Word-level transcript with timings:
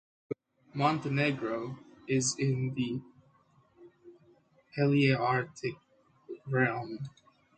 Montenegro 0.73 1.77
is 2.07 2.35
in 2.39 2.73
the 2.73 3.01
Palearctic 4.75 5.75
realm. 6.47 7.07